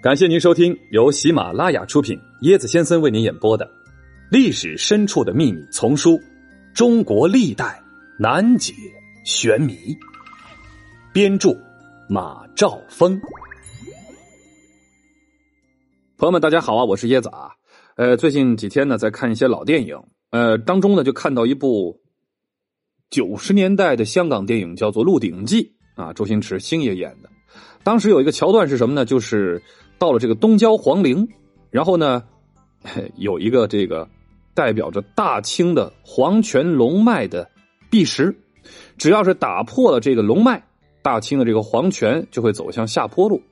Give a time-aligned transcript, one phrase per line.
[0.00, 3.66] 感谢您收听由喜马拉雅出品、椰子先生为您演播的
[4.30, 6.12] 《历史深处的秘密》丛书
[6.72, 7.82] 《中国历代
[8.16, 8.72] 难解
[9.24, 9.72] 玄谜》，
[11.12, 11.50] 编著
[12.08, 13.20] 马兆峰。
[16.16, 17.50] 朋友们，大家好啊，我是椰子啊。
[17.96, 22.00] 呃，最近几天呢，在看一些老电影，呃，当中呢，就看到一部
[23.10, 25.64] 九十年代的香港电影，叫做《鹿鼎记》
[25.98, 27.28] 啊，周星驰星爷演的。
[27.82, 29.04] 当时有一个桥段是什么呢？
[29.04, 29.60] 就是
[29.98, 31.28] 到了这个东郊皇陵，
[31.70, 32.22] 然后呢，
[33.16, 34.08] 有一个这个
[34.54, 37.50] 代表着大清的皇权龙脉的
[37.90, 38.32] 碧石，
[38.96, 40.62] 只要是打破了这个龙脉，
[41.02, 43.42] 大清的这个皇权就会走向下坡路。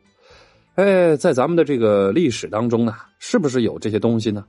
[0.77, 4.45] 哎，在咱们的这个历史当中呢，是不是有这些东西呢？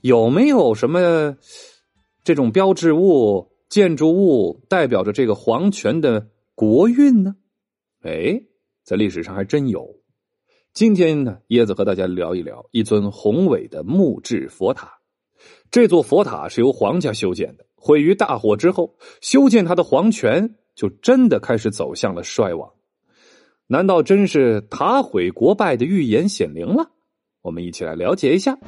[0.00, 1.36] 有没有什么
[2.24, 7.36] 这种标志物、建筑物代表着这个皇权的国运呢？
[8.00, 8.40] 哎，
[8.82, 10.00] 在历史上还真有。
[10.72, 14.90] 今天呢，椰子和大家聊一聊一尊宏伟的木质佛塔。
[15.70, 22.72] 这座佛塔是由皇家修建的，毁于大火之后，修建它的皇权就真的开始走向了衰亡。
[23.66, 26.90] 难道真是塔毁国败的预言显灵了？
[27.42, 28.58] 我们一起来了解一下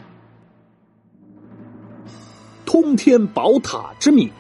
[2.67, 4.31] 通天宝塔之谜。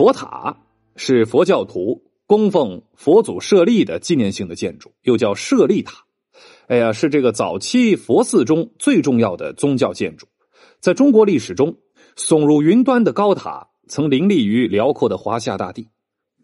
[0.00, 0.56] 佛塔。
[0.96, 6.06] 是佛教徒供奉佛祖舍利的纪念性的建筑，又叫舍利塔。
[6.68, 10.26] 哎呀，是这个早期佛寺中最重要的宗教建筑。
[10.80, 11.76] 在中国历史中，
[12.16, 15.90] 耸入云端的高塔曾林立于辽阔的华夏大地。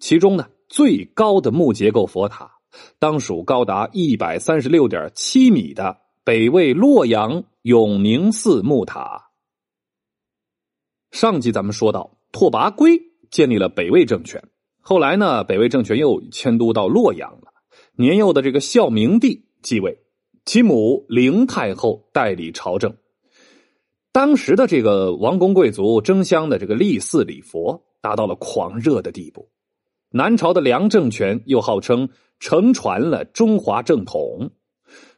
[0.01, 2.51] 其中呢，最高的木结构佛塔，
[2.99, 9.31] 当属高达一百三十六点七米的北魏洛阳永宁寺木塔。
[11.11, 13.01] 上集咱们说到，拓跋圭。
[13.37, 14.43] 建立了北魏政权，
[14.81, 17.53] 后来呢，北魏政权又迁都到洛阳了。
[17.95, 19.99] 年幼的这个孝明帝继位，
[20.47, 22.97] 其母灵太后代理朝政。
[24.11, 29.51] 当时的这个王公贵族争相的这个立寺礼佛，达到了狂热的地步。
[30.11, 32.09] 南朝的梁政权又号称
[32.41, 34.51] 承传了中华正统，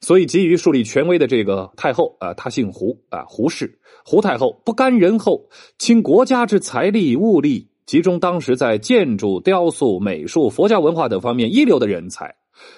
[0.00, 5.48] 所以急于树立权威的这个太后啊，她姓胡啊，胡氏胡太后不甘人后，
[5.78, 7.70] 倾国家之财力物力。
[7.88, 12.36] 集中当时在建筑、雕塑、美术、佛教文化等方面一流的人才，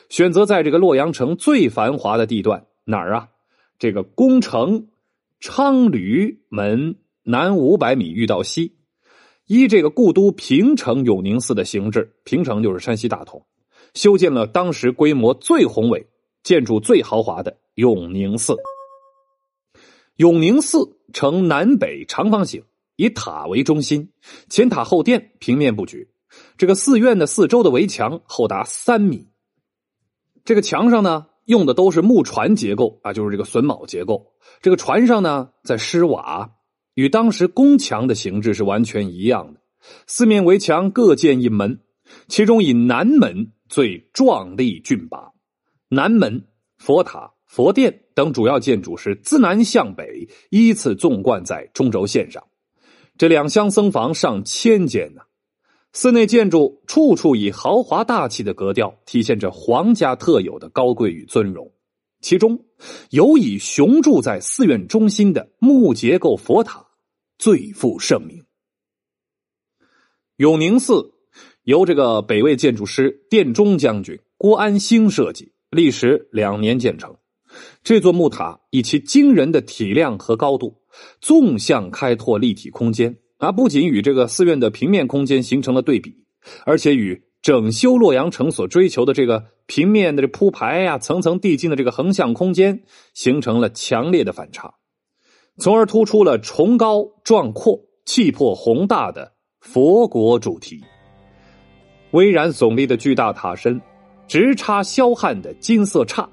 [0.09, 3.29] 选择在这个洛阳城最繁华的地段哪儿啊？
[3.77, 4.87] 这个宫城
[5.41, 6.95] 昌驴门
[7.25, 8.77] 南五百米遇到西，
[9.49, 13.45] 依这个故都平城永宁寺的形制，平城就是山西大同，
[13.95, 16.07] 修建了当时规模最宏伟、
[16.45, 18.57] 建筑最豪华的永宁寺。
[20.19, 22.63] 永宁寺呈南北长方形。
[23.01, 24.13] 以塔为中心，
[24.51, 26.11] 前塔后殿，平面布局。
[26.59, 29.31] 这个寺院的四周的围墙厚达三米。
[30.45, 34.35] 这个墙上呢，用的都是木船结构啊，就是这个榫卯结构。
[34.61, 36.51] 这个船上呢，在施瓦，
[36.93, 39.63] 与当时宫墙的形制是完全一样的。
[40.07, 41.81] 四面围墙各建一门，
[42.29, 45.31] 其中以南门最壮丽峻拔。
[45.89, 46.45] 南门
[46.77, 52.45] 佛塔、佛殿等主要建筑是自南向北依次纵贯在中轴线上。
[53.21, 55.21] 这两厢僧房上千间呢，
[55.93, 61.71] 寺内建筑处处以豪华大气的格调，体现着皇家特有的高贵与尊荣。
[62.23, 62.65] 其中，
[63.11, 66.87] 有以雄筑在寺院中心的木结构佛塔
[67.37, 68.43] 最负盛名。
[70.37, 71.13] 永宁寺
[71.65, 77.15] 由这个北魏建筑师殿中将军郭安兴设计，历时两年建成。
[77.83, 80.81] 这座木塔以其惊人的体量和高度。
[81.21, 86.13] 纵向开拓立体空间啊，不仅与这个寺院的平面空间形成了对比，
[86.67, 92.83] 而且与整修洛阳城所追求的这个平面的这铺排呀、层层递进的这个横向空间
[93.15, 94.75] 形成了强烈的反差，
[95.59, 100.83] 从而突出了崇高壮阔、气魄宏大的佛国主题。
[102.11, 103.81] 巍然耸立的巨大塔身，
[104.27, 106.29] 直插霄汉的金色刹，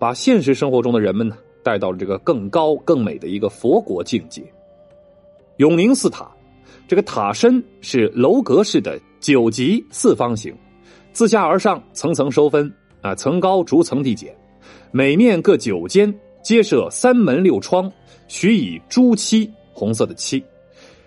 [0.00, 1.36] 把现实生活中的人们呢。
[1.62, 4.42] 带到了这个更高更美的一个佛国境界。
[5.58, 6.26] 永宁寺塔，
[6.88, 10.54] 这个塔身是楼阁式的九级四方形，
[11.12, 14.34] 自下而上层层收分啊，层高逐层递减，
[14.90, 16.10] 每面各九间，
[16.42, 17.92] 皆设三门六窗，
[18.26, 20.42] 许以朱漆红色的漆。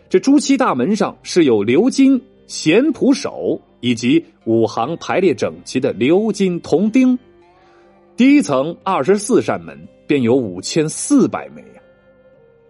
[0.07, 7.17] 这朱漆大门上是有鎏金弦谱手以及五行排列整齐的鎏金铜钉。
[8.15, 9.77] 第一层二十四扇门。
[10.05, 11.81] 便有五千四百枚呀！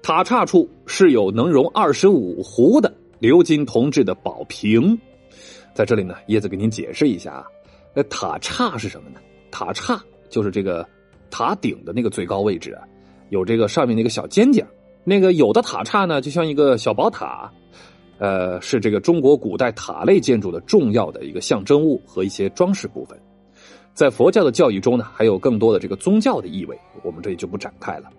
[0.03, 4.97] 塔刹处是有能容二十五壶的鎏金铜制的宝瓶，
[5.73, 7.45] 在这里呢，叶子给您解释一下啊。
[7.95, 9.19] 那塔刹是什么呢？
[9.49, 9.99] 塔刹
[10.29, 10.87] 就是这个
[11.31, 12.83] 塔顶的那个最高位置啊，
[13.29, 14.65] 有这个上面那个小尖尖。
[15.03, 17.51] 那个有的塔刹呢，就像一个小宝塔，
[18.19, 23.19] 呃，是这个中国古代塔类建筑的重要的一个象征物和一些装饰部分。
[23.93, 28.09] 在佛教的教义中呢，还有更多的这个宗教的意味，我们这里就不展开了。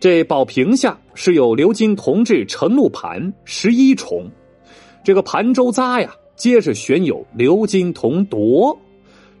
[0.00, 4.30] 这宝瓶下是有鎏金铜制承怒盘十一重，
[5.04, 8.78] 这个盘周匝呀，皆是悬有鎏金铜铎。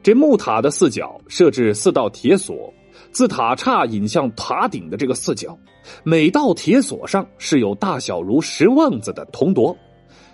[0.02, 2.72] 这木塔的四角设置四道铁锁，
[3.10, 5.58] 自塔刹引向塔顶的这个四角，
[6.02, 9.76] 每道铁锁上是有大小如石瓮子的铜铎，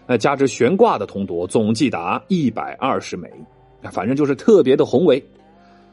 [0.06, 3.30] 呃，加之悬挂的铜铎，总计达一百二十枚。
[3.90, 5.24] 反正就是特别的宏伟。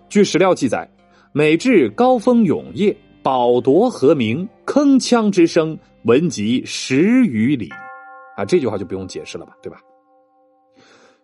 [0.09, 0.89] 据史料记载，
[1.33, 7.69] 每至高峰永夜，宝铎和鸣，铿锵之声闻及十余里。
[8.35, 9.79] 啊，这句话就不用解释了吧，对吧？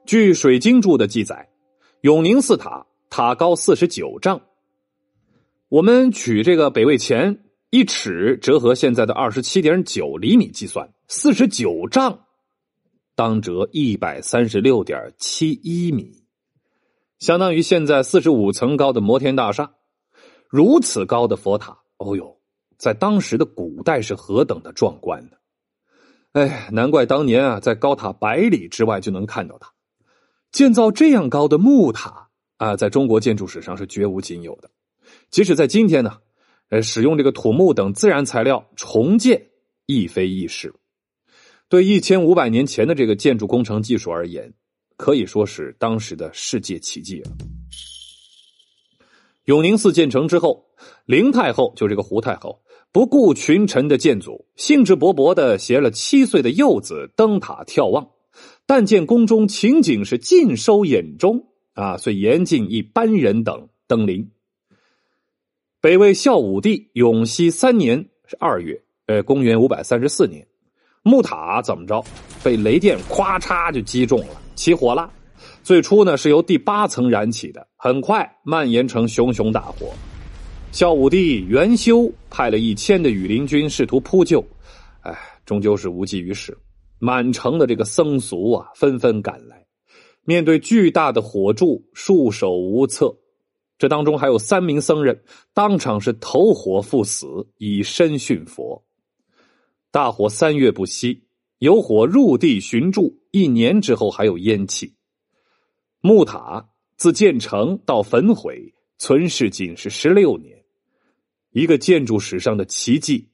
[0.05, 1.49] 据水经注的记载，
[2.01, 4.39] 永宁寺塔塔高四十九丈。
[5.67, 7.39] 我们取这个北魏前
[7.71, 12.17] 一尺折合现在的二十七点九厘米计算，四十九丈，
[13.15, 16.23] 当折一百三十六点七一米。
[17.19, 19.71] 相当于现在四十五层高的摩天大厦，
[20.49, 22.37] 如此高的佛塔，哦呦，
[22.77, 25.31] 在当时的古代是何等的壮观呢？
[26.33, 29.73] 哎，难怪当年啊，在高塔百里之外就能看到它。
[30.51, 34.69] 建造这样高的木塔啊，在中国建筑史上是绝无仅有的。
[35.31, 36.17] 即使在今天呢，
[36.69, 39.47] 呃，使用这个土木等自然材料重建
[39.87, 40.75] 亦非易事。
[41.67, 44.53] 对一千五百年前的这个建筑工程技术而言。
[44.97, 47.31] 可以说是当时的世界奇迹了。
[49.45, 50.65] 永宁寺建成之后，
[51.05, 52.61] 灵太后就这个胡太后
[52.91, 58.09] 不顾群臣的谏阻，兴致勃勃的携了七岁的幼子登塔眺望。
[58.65, 64.29] 但见宫中情景是尽收眼中啊，遂严禁一般人等登临。
[65.79, 70.45] 北魏孝武帝永熙三年是二月，呃，公元五百三十四年，
[71.03, 72.03] 木塔怎么着
[72.43, 74.41] 被雷电咵嚓就击中了。
[74.57, 75.09] 起火了，
[75.63, 79.93] 最初呢是由第八层燃起的，很快蔓延成熊熊大火。
[80.71, 84.43] 孝武帝元修派了一千的羽林军试图扑救，
[85.01, 85.15] 哎，
[85.45, 86.57] 终究是无济于事。
[86.97, 89.63] 满城的这个僧俗啊，纷纷赶来，
[90.25, 93.15] 面对巨大的火柱，束手无策。
[93.77, 95.23] 这当中还有三名僧人
[95.53, 97.27] 当场是投火赴死，
[97.59, 98.83] 以身殉佛。
[99.91, 101.26] 大火三月不息。
[101.59, 104.93] 有火入地寻住，一年之后还有烟气。
[106.01, 110.63] 木塔自建成到焚毁，存世仅是十六年，
[111.51, 113.29] 一个建筑史上的奇迹，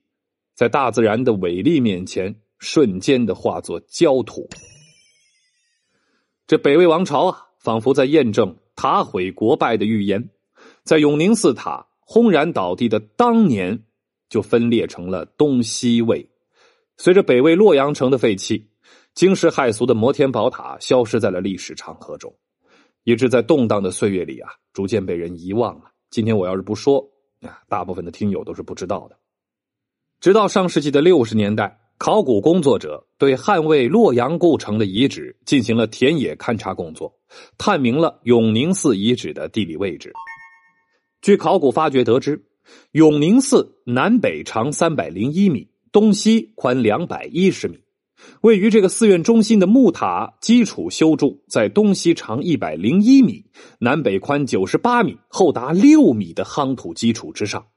[0.56, 4.50] 在大自然的伟力面前，瞬间的化作焦土。
[6.48, 10.30] 这北魏王朝啊，仿佛在验证塔毁国败的预言，
[10.84, 13.84] 在永宁寺塔轰然倒地的当年，
[14.30, 16.30] 就分裂成了东西魏。
[16.98, 18.70] 随着北魏洛阳城的废弃，
[19.14, 22.34] 惊世骇俗的摩天宝塔消失在了历史长河中，
[23.04, 25.92] 一直在动荡的岁月里啊，逐渐被人遗忘了。
[26.10, 27.04] 今天我要是不说
[27.42, 29.18] 啊，大部分的听友都是不知道的。
[30.20, 37.20] 直到上世纪的六十年代，考古工作者对汉魏洛阳故城的遗址进行了田野勘察工作，
[37.58, 40.14] 探明了永宁寺遗址的地理位置。
[41.22, 42.46] 据考古发掘得知，
[42.92, 45.73] 永宁寺南北长三百零一米。
[45.94, 47.78] 东西宽两百一十米，
[48.42, 53.46] 位于这个寺院中心的木塔基础修筑在东西长一百零一米、
[53.78, 57.68] 南北宽九十八米、厚达六米的夯土基础之上。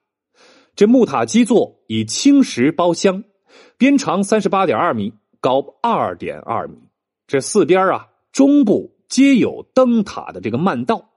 [0.75, 3.25] 这木塔基座以青石包镶，
[3.77, 6.79] 边长三十八点二米，高二点二米。
[7.27, 11.11] 这四边啊，中部皆有灯塔的这个漫道。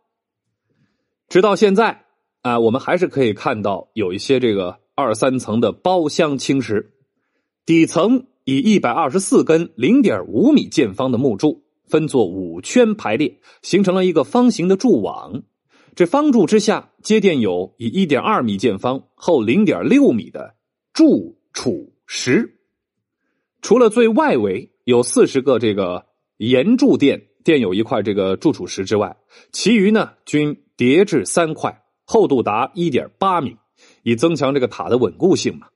[1.29, 2.03] 直到现在
[2.41, 4.79] 啊，我们还是可以看到有一些这个。
[4.99, 6.91] 二三层的包厢青石，
[7.65, 15.43] 底层以一百二十四根零点五米见方的木柱分作五圈排列，形成了一个方形的柱网。
[15.95, 20.55] 这方柱之下接垫有以一点二米见方、厚零点六米的
[20.93, 22.59] 柱础石。
[23.61, 26.05] 除了最外围有四十个这个
[26.37, 29.17] 岩柱垫垫有一块这个柱础石之外，
[29.51, 33.55] 其余呢均叠至三块，厚度达一点八米。
[34.03, 35.67] 以增强这个塔的稳固性嘛。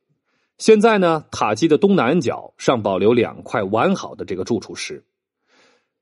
[0.57, 5.03] 现在呢，塔基的东南角尚保留两块完好的这个柱础石。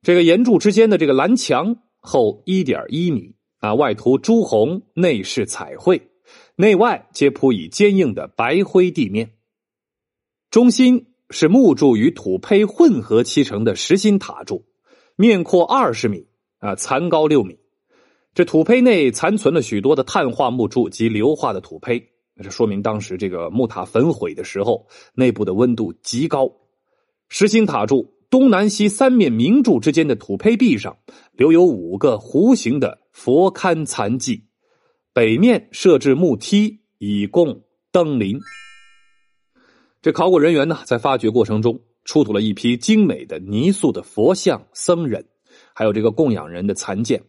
[0.02, 6.10] 这个岩柱之间的这个蓝墙厚一点一米啊，外涂朱红，内饰彩绘，
[6.56, 9.34] 内外皆铺以坚硬的白灰地面。
[10.50, 14.66] 中心是木柱与土坯混合砌成的实心塔柱，
[15.16, 16.28] 面阔二十米
[16.60, 17.61] 啊，残高六米。
[18.34, 22.02] 这土坯内残存了许多的碳化木柱及硫化的土坯，
[22.42, 26.50] 这说明当时这个木塔焚毁的时候，内部的温度极高。
[27.28, 30.98] 实心塔柱东南西三面明柱之间的土坯壁上
[31.34, 34.46] 留有五个弧形的佛龛残迹，
[35.12, 38.40] 北面设置木梯以供登临。
[40.02, 45.26] 这考古人员呢，在发掘过程中出土了一批精美的泥塑的佛像、僧人，
[45.76, 47.22] 还有这个供养人的残件。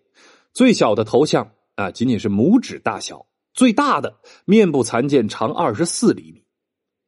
[0.53, 6.45] 最小的头像啊，仅仅是拇指大小；最大的面部残件长二十四厘米。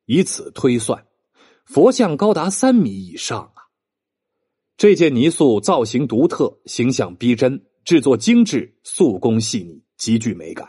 [0.06, 1.06] 以此推算，
[1.64, 3.68] 佛像高达三米以上啊！
[4.76, 10.68] 这件泥塑造型独特，形象逼真，制作精致，塑工细腻，极具美感，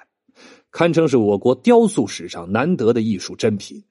[0.71, 3.83] 堪称是我国雕塑史上难得的艺术珍品。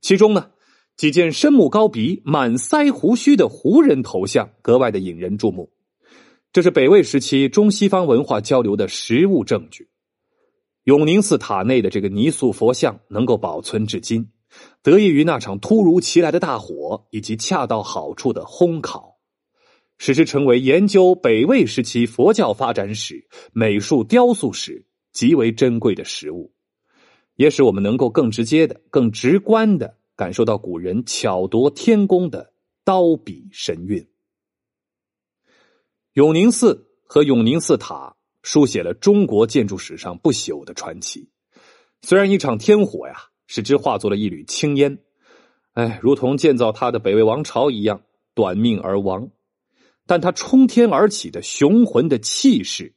[0.00, 0.50] 其中呢，
[0.96, 5.70] 几件深目高鼻、满腮胡须的胡人头像格外的引人注目。
[6.52, 9.88] 这是北魏时期中西方文化交流的实物证据。
[10.84, 14.30] 永宁寺塔内的这个泥塑佛像能够保存至今，
[14.82, 19.18] 得益于那场突如其来的大火以及恰到好处的烘烤，
[19.98, 26.54] 使之成为研究北魏时期佛教发展史、美术雕塑史极为珍贵的实物，
[27.36, 34.08] 也使我们能够更直接的、更直观的感受到古人巧夺天工的刀笔神韵。
[36.18, 41.30] 永宁寺和永宁寺塔书写了中国建筑史上不朽的传奇。
[42.02, 43.14] 虽然一场天火呀，
[43.46, 44.98] 使之化作了一缕青烟，
[45.74, 48.02] 哎，如同建造它的北魏王朝一样
[48.34, 49.30] 短命而亡，
[50.08, 52.96] 但它冲天而起的雄浑的气势，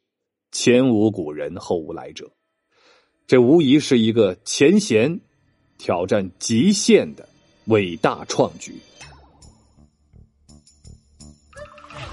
[0.52, 2.32] 前无古人后无来者。
[3.28, 5.22] 这无疑是一个前贤
[5.78, 7.30] 挑战极限的
[7.66, 8.74] 伟大创举。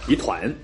[0.06, 0.54] 一团。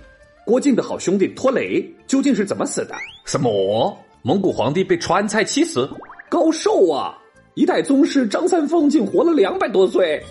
[0.45, 2.95] 郭靖的好兄弟拖雷究竟是怎么死的？
[3.25, 3.99] 什么？
[4.23, 5.89] 蒙古皇帝被川菜气死？
[6.29, 7.17] 高寿啊！
[7.55, 10.23] 一代宗师张三丰竟活了两百多岁。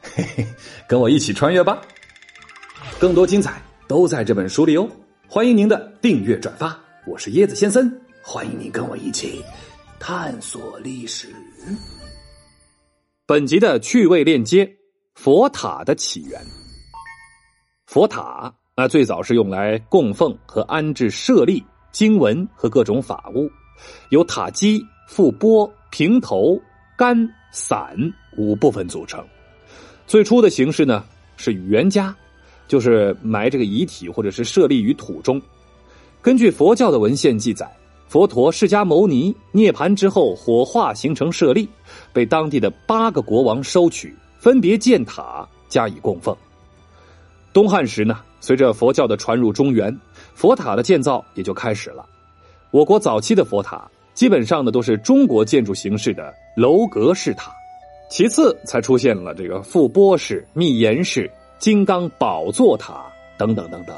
[0.00, 0.46] 嘿嘿，
[0.88, 1.80] 跟我一起穿越吧！
[3.00, 4.88] 更多精彩都在这本书里哦！
[5.26, 6.78] 欢迎您的订阅转发。
[7.04, 9.42] 我是椰子先生，欢迎您跟我一起
[9.98, 11.28] 探索历史。
[13.26, 14.76] 本集的趣味链接：
[15.14, 16.40] 佛塔的起源。
[17.86, 18.54] 佛塔。
[18.82, 21.62] 那最早是用来供奉和安置舍利、
[21.92, 23.48] 经文和各种法物，
[24.08, 26.60] 由塔基、覆钵、平头、
[26.96, 27.16] 杆、
[27.52, 27.96] 伞
[28.36, 29.24] 五部分组成。
[30.04, 31.04] 最初的形式呢
[31.36, 32.12] 是圆家，
[32.66, 35.40] 就是埋这个遗体或者是舍利于土中。
[36.20, 37.72] 根据佛教的文献记载，
[38.08, 41.68] 佛陀释迦牟尼涅盘之后火化形成舍利，
[42.12, 46.36] 被当地的八个国王收取，分别建塔加以供奉。
[47.52, 48.18] 东汉时呢。
[48.44, 49.96] 随着佛教的传入中原，
[50.34, 52.04] 佛塔的建造也就开始了。
[52.72, 57.52] 我国早期的佛塔基本上呢都是中国建筑形式的楼阁式塔，
[58.10, 61.30] 其次才出现了这个覆钵式、密檐式、
[61.60, 63.06] 金刚宝座塔
[63.38, 63.96] 等等等等。